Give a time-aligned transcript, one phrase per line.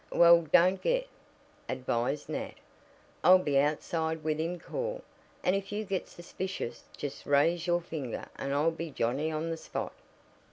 [0.11, 1.07] "Well, don't get,"
[1.69, 2.55] advised Nat.
[3.23, 5.03] "I'll be outside within call,
[5.43, 9.57] and if you get suspicious just raise your finger and I'll be Johnnie on the
[9.57, 9.93] spot."